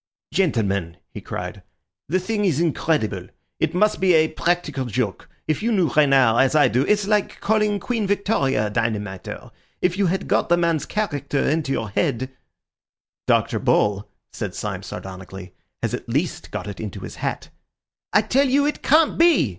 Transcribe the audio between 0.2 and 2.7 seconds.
"Gentlemen," he cried, "the thing is